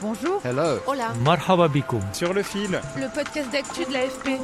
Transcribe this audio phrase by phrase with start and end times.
[0.00, 0.40] Bonjour.
[0.44, 0.78] Hello.
[0.86, 1.12] Hola.
[1.24, 1.68] Marhaba
[2.12, 2.80] Sur le fil.
[2.96, 4.40] Le podcast d'actu de l'AFP.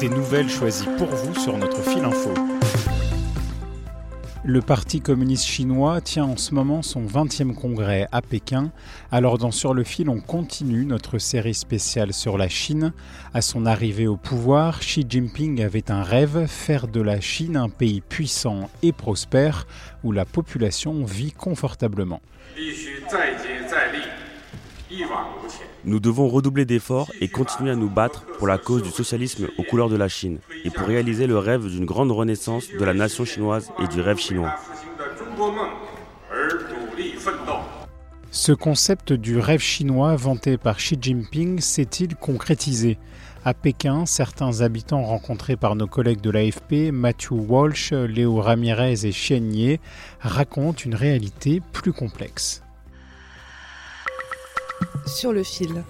[0.00, 2.34] Des nouvelles choisies pour vous sur notre fil info.
[4.44, 8.70] Le Parti communiste chinois tient en ce moment son 20e congrès à Pékin.
[9.10, 12.92] Alors dans Sur le fil, on continue notre série spéciale sur la Chine.
[13.32, 17.70] À son arrivée au pouvoir, Xi Jinping avait un rêve, faire de la Chine un
[17.70, 19.66] pays puissant et prospère
[20.04, 22.20] où la population vit confortablement.
[25.84, 29.62] Nous devons redoubler d'efforts et continuer à nous battre pour la cause du socialisme aux
[29.62, 33.24] couleurs de la Chine et pour réaliser le rêve d'une grande renaissance de la nation
[33.24, 34.54] chinoise et du rêve chinois.
[38.30, 42.98] Ce concept du rêve chinois vanté par Xi Jinping s'est-il concrétisé?
[43.44, 49.34] À Pékin, certains habitants rencontrés par nos collègues de l'AFP, Matthew Walsh, Léo Ramirez et
[49.34, 49.80] Ye,
[50.20, 52.62] racontent une réalité plus complexe
[55.08, 55.82] sur le fil.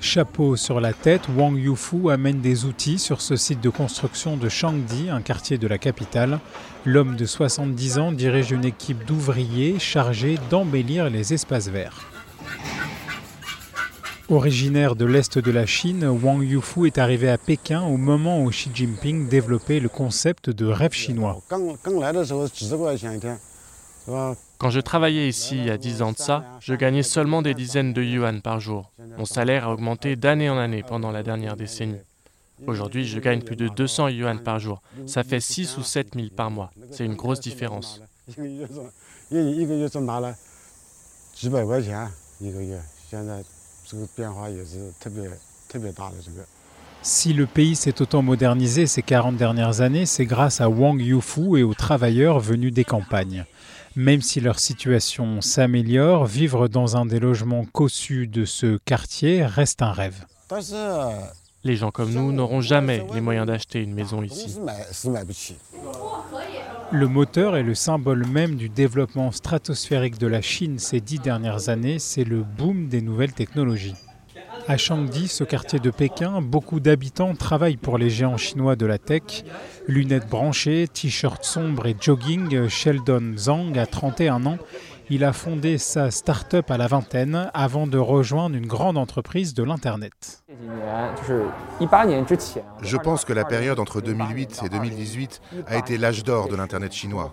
[0.00, 4.48] Chapeau sur la tête, Wang Yufu amène des outils sur ce site de construction de
[4.48, 6.40] Shangdi, un quartier de la capitale.
[6.84, 12.08] L'homme de 70 ans dirige une équipe d'ouvriers chargés d'embellir les espaces verts.
[14.28, 18.50] Originaire de l'Est de la Chine, Wang Yufu est arrivé à Pékin au moment où
[18.50, 21.40] Xi Jinping développait le concept de rêve chinois.
[24.06, 27.54] Quand je travaillais ici il y a 10 ans de ça, je gagnais seulement des
[27.54, 28.92] dizaines de yuan par jour.
[29.18, 32.00] Mon salaire a augmenté d'année en année pendant la dernière décennie.
[32.66, 34.82] Aujourd'hui, je gagne plus de 200 yuan par jour.
[35.06, 36.70] Ça fait 6 ou 7 000 par mois.
[36.90, 38.00] C'est une grosse différence.
[47.02, 51.58] Si le pays s'est autant modernisé ces 40 dernières années, c'est grâce à Wang Yufu
[51.58, 53.44] et aux travailleurs venus des campagnes.
[53.96, 59.82] Même si leur situation s'améliore, vivre dans un des logements cossus de ce quartier reste
[59.82, 60.24] un rêve.
[61.64, 64.58] Les gens comme nous n'auront jamais les moyens d'acheter une maison ici.
[66.90, 71.68] Le moteur et le symbole même du développement stratosphérique de la Chine ces dix dernières
[71.68, 73.94] années, c'est le boom des nouvelles technologies.
[74.68, 78.98] À Shangdi, ce quartier de Pékin, beaucoup d'habitants travaillent pour les géants chinois de la
[78.98, 79.44] tech.
[79.88, 84.58] Lunettes branchées, t-shirt sombre et jogging, Sheldon Zhang a 31 ans.
[85.10, 89.62] Il a fondé sa start-up à la vingtaine avant de rejoindre une grande entreprise de
[89.62, 90.44] l'Internet.
[92.82, 96.92] Je pense que la période entre 2008 et 2018 a été l'âge d'or de l'Internet
[96.92, 97.32] chinois.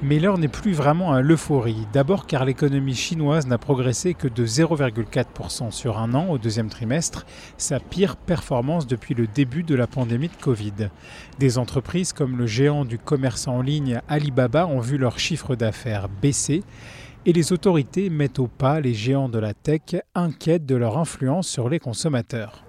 [0.00, 1.88] Mais l'heure n'est plus vraiment à l'euphorie.
[1.92, 7.26] D'abord car l'économie chinoise n'a progressé que de 0,4% sur un an au deuxième trimestre,
[7.56, 10.90] sa pire performance depuis le début de la pandémie de Covid.
[11.40, 16.08] Des entreprises comme le géant du commerce en ligne Alibaba ont vu leur chiffre d'affaires
[16.08, 16.62] baisser
[17.28, 21.46] et les autorités mettent au pas les géants de la tech inquiètes de leur influence
[21.46, 22.64] sur les consommateurs.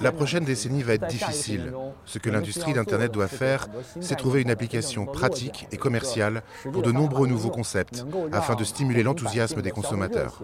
[0.00, 1.72] La prochaine décennie va être difficile.
[2.04, 3.68] Ce que l'industrie d'Internet doit faire,
[4.00, 6.42] c'est trouver une application pratique et commerciale
[6.72, 10.42] pour de nombreux nouveaux concepts, afin de stimuler l'enthousiasme des consommateurs.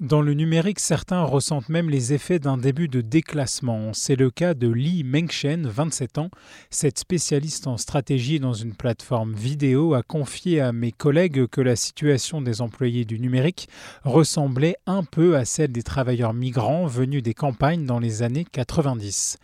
[0.00, 3.92] Dans le numérique, certains ressentent même les effets d'un début de déclassement.
[3.92, 6.30] C'est le cas de Li Mengshen, 27 ans.
[6.70, 11.74] Cette spécialiste en stratégie dans une plateforme vidéo a confié à mes collègues que la
[11.74, 13.70] situation des employés du numérique
[14.04, 19.38] ressemblait un peu à celle des travailleurs migrants venus des campagnes dans les années 90.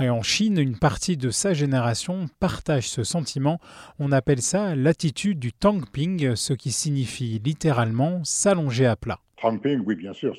[0.00, 3.60] Et en Chine, une partie de sa génération partage ce sentiment.
[4.00, 9.20] On appelle ça l'attitude du tangping, ce qui signifie littéralement s'allonger à plat.
[9.40, 10.36] Tangping, oui, bien sûr,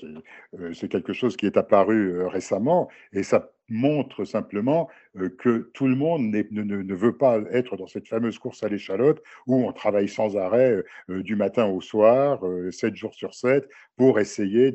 [0.51, 4.89] c'est euh, quelque chose qui est apparu euh, récemment et ça montre simplement
[5.37, 9.21] que tout le monde ne, ne, veut pas être dans cette fameuse course à l'échalote
[9.45, 12.41] où on travaille sans arrêt euh, du matin au soir,
[12.71, 13.67] 7 jours sur 7,
[13.97, 14.73] pour essayer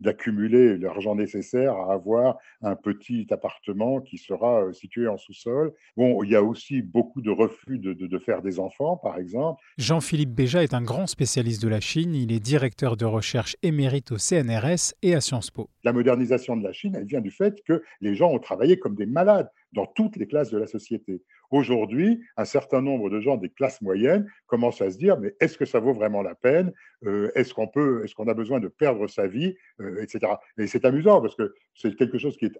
[0.00, 5.72] d'accumuler l'argent nécessaire à avoir un petit appartement qui sera situé en sous-sol.
[5.96, 9.18] Bon, il y a aussi beaucoup de refus de, de, de faire des enfants, par
[9.18, 9.62] exemple.
[9.78, 12.14] Jean-Philippe Béja est un grand spécialiste de la Chine.
[12.14, 15.70] Il est directeur de recherche émérite au CNRS et à Sciences Po.
[15.84, 18.94] La modernisation de la Chine, elle vient du fait que les gens ont travaillé comme
[18.94, 21.22] des malades dans toutes les classes de la société.
[21.50, 25.58] Aujourd'hui, un certain nombre de gens des classes moyennes commencent à se dire mais est-ce
[25.58, 26.72] que ça vaut vraiment la peine?
[27.04, 30.32] Euh, Est-ce qu'on peut, est-ce qu'on a besoin de perdre sa vie, euh, etc.
[30.58, 32.58] Et c'est amusant parce que c'est quelque chose qui est,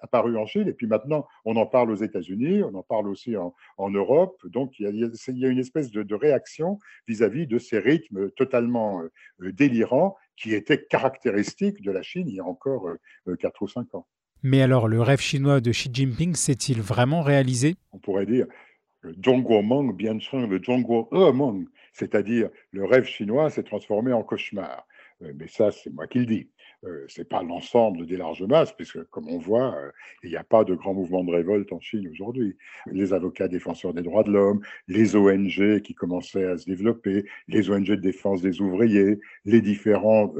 [0.00, 3.36] apparu en Chine et puis maintenant on en parle aux États-Unis, on en parle aussi
[3.36, 3.54] en,
[3.90, 4.40] Europe.
[4.46, 6.78] Donc il y, a, il y, a, une espèce de, réaction
[7.08, 9.02] vis-à-vis de ces rythmes totalement
[9.40, 12.88] euh, délirants qui étaient caractéristiques de la Chine il y a encore
[13.38, 14.06] 4 ou 5 ans.
[14.42, 17.76] Mais alors, le rêve chinois de Xi Jinping s'est-il vraiment réalisé?
[17.92, 18.46] On pourrait dire
[19.02, 24.86] le Zhongguomeng, bien sûr, le Zhongguomeng, c'est-à-dire le rêve chinois s'est transformé en cauchemar.
[25.22, 26.48] Euh, mais ça, c'est moi qui le dis.
[26.84, 29.90] Euh, ce n'est pas l'ensemble des larges masses, puisque, comme on voit, euh,
[30.24, 32.56] il n'y a pas de grand mouvement de révolte en Chine aujourd'hui.
[32.90, 37.70] Les avocats défenseurs des droits de l'homme, les ONG qui commençaient à se développer, les
[37.70, 40.34] ONG de défense des ouvriers, les différents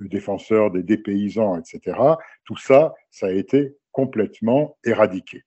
[0.00, 1.98] défenseurs des, des paysans, etc.,
[2.44, 5.44] tout ça, ça a été complètement éradiqué.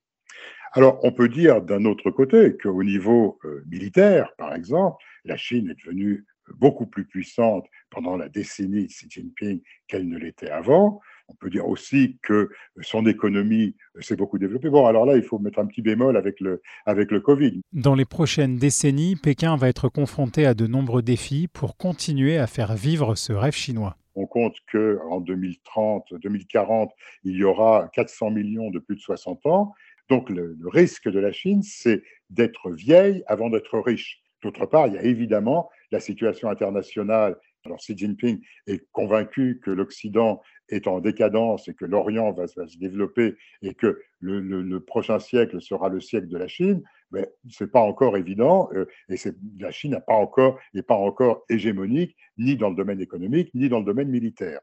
[0.73, 5.85] Alors, on peut dire d'un autre côté qu'au niveau militaire, par exemple, la Chine est
[5.85, 6.25] devenue
[6.57, 11.01] beaucoup plus puissante pendant la décennie de Xi Jinping qu'elle ne l'était avant.
[11.29, 12.49] On peut dire aussi que
[12.81, 14.69] son économie s'est beaucoup développée.
[14.69, 17.61] Bon, alors là, il faut mettre un petit bémol avec le, avec le Covid.
[17.71, 22.47] Dans les prochaines décennies, Pékin va être confronté à de nombreux défis pour continuer à
[22.47, 23.95] faire vivre ce rêve chinois.
[24.15, 26.91] On compte qu'en 2030, 2040,
[27.23, 29.73] il y aura 400 millions de plus de 60 ans.
[30.09, 32.01] Donc le risque de la Chine, c'est
[32.31, 34.19] d'être vieille avant d'être riche.
[34.41, 37.37] D'autre part, il y a évidemment la situation internationale.
[37.65, 42.77] Alors Xi Jinping est convaincu que l'Occident est en décadence et que l'Orient va, se
[42.77, 47.69] développer et que le, prochain siècle sera le siècle de la Chine, mais ce n'est
[47.69, 49.15] pas encore évident euh, et
[49.59, 53.79] la Chine n'est pas encore, pas encore hégémonique ni dans le domaine économique ni dans
[53.79, 54.61] le domaine militaire.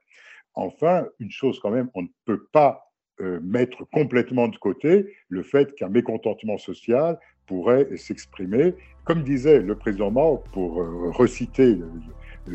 [0.55, 2.86] Enfin, une chose quand même, on ne peut pas
[3.21, 8.75] euh, mettre complètement de côté le fait qu'un mécontentement social pourrait s'exprimer.
[9.05, 11.79] Comme disait le président Mao, pour euh, reciter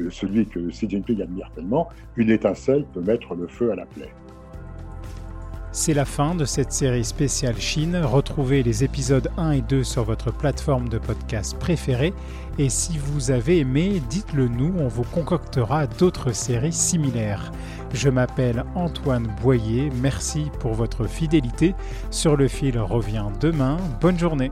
[0.10, 4.10] celui que Xi Jinping admire tellement, une étincelle peut mettre le feu à la plaie.
[5.74, 7.96] C'est la fin de cette série spéciale Chine.
[8.04, 12.14] Retrouvez les épisodes 1 et 2 sur votre plateforme de podcast préférée.
[12.58, 17.54] Et si vous avez aimé, dites-le nous, on vous concoctera d'autres séries similaires.
[17.94, 21.74] Je m'appelle Antoine Boyer, merci pour votre fidélité.
[22.10, 23.78] Sur le fil revient demain.
[24.02, 24.52] Bonne journée.